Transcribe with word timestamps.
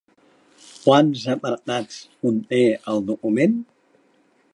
Quants 0.85 1.25
apartats 1.33 1.99
conté 2.25 2.63
el 2.95 3.05
document? 3.11 3.55